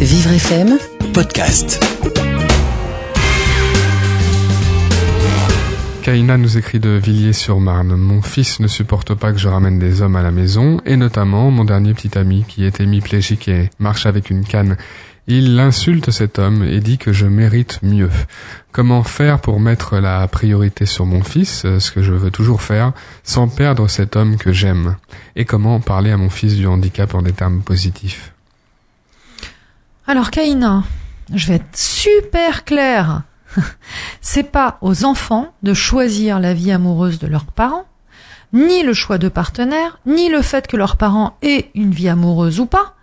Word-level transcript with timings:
Vivre 0.00 0.30
FM, 0.30 0.78
podcast. 1.14 1.82
Kaina 6.02 6.36
nous 6.36 6.58
écrit 6.58 6.80
de 6.80 6.90
Villiers-sur-Marne. 6.90 7.96
Mon 7.96 8.20
fils 8.20 8.60
ne 8.60 8.68
supporte 8.68 9.14
pas 9.14 9.32
que 9.32 9.38
je 9.38 9.48
ramène 9.48 9.78
des 9.78 10.02
hommes 10.02 10.16
à 10.16 10.22
la 10.22 10.30
maison, 10.30 10.80
et 10.84 10.96
notamment 10.96 11.50
mon 11.50 11.64
dernier 11.64 11.94
petit 11.94 12.18
ami 12.18 12.44
qui 12.46 12.64
est 12.64 12.78
hémiplégique 12.78 13.48
et 13.48 13.70
marche 13.78 14.04
avec 14.04 14.28
une 14.28 14.44
canne. 14.44 14.76
Il 15.28 15.58
insulte 15.58 16.10
cet 16.10 16.38
homme 16.38 16.62
et 16.62 16.80
dit 16.80 16.98
que 16.98 17.14
je 17.14 17.26
mérite 17.26 17.80
mieux. 17.82 18.10
Comment 18.72 19.02
faire 19.02 19.40
pour 19.40 19.60
mettre 19.60 19.96
la 19.96 20.28
priorité 20.28 20.84
sur 20.84 21.06
mon 21.06 21.22
fils, 21.22 21.66
ce 21.78 21.90
que 21.90 22.02
je 22.02 22.12
veux 22.12 22.30
toujours 22.30 22.60
faire, 22.60 22.92
sans 23.24 23.48
perdre 23.48 23.88
cet 23.88 24.14
homme 24.14 24.36
que 24.36 24.52
j'aime? 24.52 24.96
Et 25.36 25.46
comment 25.46 25.80
parler 25.80 26.10
à 26.10 26.18
mon 26.18 26.30
fils 26.30 26.54
du 26.54 26.66
handicap 26.66 27.14
en 27.14 27.22
des 27.22 27.32
termes 27.32 27.62
positifs? 27.62 28.35
Alors 30.08 30.30
Kaina, 30.30 30.84
je 31.34 31.48
vais 31.48 31.56
être 31.56 31.76
super 31.76 32.64
claire. 32.64 33.22
C'est 34.20 34.44
pas 34.44 34.78
aux 34.80 35.04
enfants 35.04 35.52
de 35.64 35.74
choisir 35.74 36.38
la 36.38 36.54
vie 36.54 36.70
amoureuse 36.70 37.18
de 37.18 37.26
leurs 37.26 37.46
parents, 37.46 37.86
ni 38.52 38.84
le 38.84 38.94
choix 38.94 39.18
de 39.18 39.28
partenaire, 39.28 39.98
ni 40.06 40.28
le 40.28 40.42
fait 40.42 40.68
que 40.68 40.76
leurs 40.76 40.96
parents 40.96 41.36
aient 41.42 41.70
une 41.74 41.90
vie 41.90 42.08
amoureuse 42.08 42.60
ou 42.60 42.66
pas. 42.66 42.94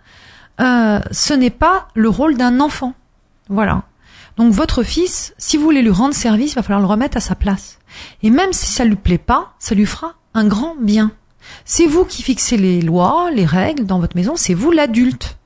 Euh, 0.62 0.98
ce 1.10 1.34
n'est 1.34 1.50
pas 1.50 1.88
le 1.94 2.08
rôle 2.08 2.38
d'un 2.38 2.58
enfant. 2.58 2.94
Voilà. 3.50 3.82
Donc 4.38 4.54
votre 4.54 4.82
fils, 4.82 5.34
si 5.36 5.58
vous 5.58 5.64
voulez 5.64 5.82
lui 5.82 5.90
rendre 5.90 6.14
service, 6.14 6.52
il 6.52 6.54
va 6.54 6.62
falloir 6.62 6.80
le 6.80 6.86
remettre 6.86 7.18
à 7.18 7.20
sa 7.20 7.34
place. 7.34 7.80
Et 8.22 8.30
même 8.30 8.54
si 8.54 8.72
ça 8.72 8.86
lui 8.86 8.96
plaît 8.96 9.18
pas, 9.18 9.52
ça 9.58 9.74
lui 9.74 9.84
fera 9.84 10.14
un 10.32 10.46
grand 10.46 10.74
bien. 10.80 11.12
C'est 11.66 11.86
vous 11.86 12.06
qui 12.06 12.22
fixez 12.22 12.56
les 12.56 12.80
lois, 12.80 13.30
les 13.30 13.44
règles 13.44 13.84
dans 13.84 13.98
votre 13.98 14.16
maison, 14.16 14.36
c'est 14.36 14.54
vous 14.54 14.70
l'adulte. 14.70 15.36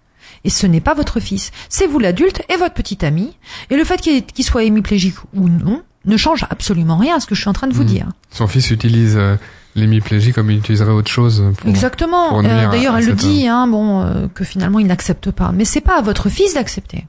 Et 0.44 0.50
ce 0.50 0.66
n'est 0.66 0.80
pas 0.80 0.94
votre 0.94 1.20
fils. 1.20 1.50
C'est 1.68 1.86
vous 1.86 1.98
l'adulte 1.98 2.42
et 2.48 2.56
votre 2.56 2.74
petit 2.74 3.04
ami. 3.04 3.36
Et 3.70 3.76
le 3.76 3.84
fait 3.84 4.00
qu'il 4.00 4.44
soit 4.44 4.64
hémiplégique 4.64 5.16
ou 5.34 5.48
non 5.48 5.82
ne 6.04 6.16
change 6.16 6.46
absolument 6.48 6.96
rien 6.96 7.16
à 7.16 7.20
ce 7.20 7.26
que 7.26 7.34
je 7.34 7.40
suis 7.40 7.50
en 7.50 7.52
train 7.52 7.66
de 7.66 7.74
vous 7.74 7.82
Hmm. 7.82 7.86
dire. 7.86 8.08
Son 8.30 8.46
fils 8.46 8.70
utilise 8.70 9.16
euh, 9.16 9.36
l'hémiplégie 9.74 10.32
comme 10.32 10.50
il 10.50 10.58
utiliserait 10.58 10.92
autre 10.92 11.10
chose. 11.10 11.42
Pour... 11.58 11.68
Exactement. 11.68 12.38
Euh, 12.38 12.70
D'ailleurs, 12.70 12.96
elle 12.96 13.06
le 13.06 13.12
dit, 13.14 13.46
hein, 13.48 13.66
bon, 13.66 14.02
euh, 14.02 14.26
que 14.32 14.44
finalement 14.44 14.78
il 14.78 14.86
n'accepte 14.86 15.30
pas. 15.30 15.52
Mais 15.52 15.64
c'est 15.64 15.80
pas 15.80 15.98
à 15.98 16.02
votre 16.02 16.28
fils 16.28 16.54
d'accepter. 16.54 17.06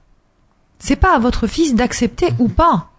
C'est 0.79 0.95
pas 0.95 1.15
à 1.15 1.19
votre 1.19 1.45
fils 1.47 1.75
d'accepter 1.75 2.29
ou 2.39 2.47
pas. 2.49 2.89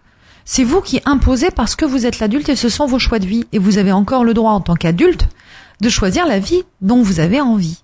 C'est 0.45 0.63
vous 0.63 0.81
qui 0.81 1.01
imposez 1.05 1.51
parce 1.51 1.75
que 1.75 1.85
vous 1.85 2.05
êtes 2.05 2.19
l'adulte 2.19 2.49
et 2.49 2.55
ce 2.55 2.69
sont 2.69 2.85
vos 2.87 2.99
choix 2.99 3.19
de 3.19 3.27
vie. 3.27 3.45
Et 3.51 3.59
vous 3.59 3.77
avez 3.77 3.91
encore 3.91 4.23
le 4.23 4.33
droit 4.33 4.51
en 4.53 4.61
tant 4.61 4.75
qu'adulte 4.75 5.27
de 5.81 5.89
choisir 5.89 6.25
la 6.25 6.39
vie 6.39 6.63
dont 6.81 7.01
vous 7.03 7.19
avez 7.19 7.41
envie. 7.41 7.83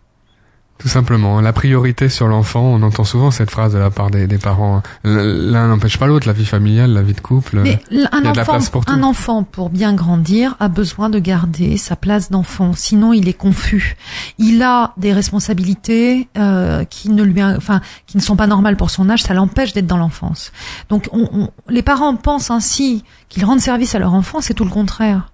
Tout 0.80 0.88
simplement, 0.90 1.42
la 1.42 1.54
priorité 1.54 2.08
sur 2.08 2.28
l'enfant, 2.28 2.62
on 2.62 2.84
entend 2.84 3.04
souvent 3.04 3.32
cette 3.32 3.50
phrase 3.50 3.74
de 3.74 3.80
la 3.80 3.90
part 3.90 4.12
des, 4.12 4.28
des 4.28 4.38
parents. 4.38 4.84
L'un 5.04 5.68
n'empêche 5.70 5.98
pas 5.98 6.06
l'autre, 6.06 6.28
la 6.28 6.34
vie 6.34 6.46
familiale, 6.46 6.92
la 6.94 7.02
vie 7.02 7.14
de 7.14 7.20
couple. 7.20 7.62
Mais 7.62 7.82
un 8.12 8.20
a 8.26 8.32
de 8.32 8.36
la 8.38 8.42
enfant, 8.44 8.52
place 8.54 8.70
pour 8.70 8.86
tout. 8.86 8.94
un 8.94 9.02
enfant, 9.02 9.42
pour 9.44 9.72
bien 9.72 9.94
grandir, 9.94 10.56
a 10.60 10.68
besoin 10.68 11.10
de 11.10 11.18
garder 11.18 11.78
sa 11.78 11.96
place 11.96 12.30
d'enfant. 12.30 12.74
Sinon, 12.76 13.12
il 13.12 13.28
est 13.28 13.34
confus. 13.34 13.98
Il 14.38 14.62
a 14.62 14.94
des 14.98 15.14
responsabilités 15.14 16.28
euh, 16.38 16.84
qui 16.84 17.10
ne 17.10 17.24
lui, 17.24 17.44
enfin, 17.44 17.82
qui 18.06 18.18
ne 18.18 18.22
sont 18.22 18.36
pas 18.36 18.48
normales 18.48 18.78
pour 18.78 18.92
son 18.92 19.10
âge. 19.10 19.24
Ça 19.24 19.34
l'empêche 19.34 19.74
d'être 19.74 19.88
dans 19.88 19.98
l'enfance. 19.98 20.52
Donc, 20.90 21.10
on, 21.12 21.28
on- 21.34 21.50
les 21.70 21.82
parents 21.82 22.16
pensent 22.16 22.52
ainsi 22.52 23.04
qu'ils 23.30 23.46
rendent 23.46 23.60
service 23.62 23.96
à 23.96 24.00
leur 24.00 24.14
enfant. 24.14 24.42
C'est 24.42 24.54
tout 24.54 24.64
le 24.66 24.70
contraire. 24.70 25.32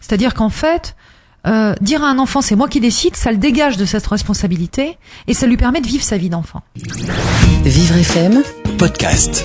C'est-à-dire 0.00 0.34
qu'en 0.34 0.48
fait, 0.48 0.96
euh, 1.48 1.74
dire 1.80 2.04
à 2.04 2.08
un 2.08 2.18
enfant 2.18 2.42
c'est 2.42 2.56
moi 2.56 2.68
qui 2.68 2.80
décide, 2.80 3.16
ça 3.16 3.32
le 3.32 3.38
dégage 3.38 3.76
de 3.76 3.84
cette 3.84 4.06
responsabilité 4.06 4.98
et 5.26 5.34
ça 5.34 5.46
lui 5.46 5.56
permet 5.56 5.80
de 5.80 5.86
vivre 5.86 6.04
sa 6.04 6.16
vie 6.16 6.28
d'enfant. 6.30 6.62
Vivre 7.64 7.96
FM, 7.96 8.42
Podcast. 8.78 9.44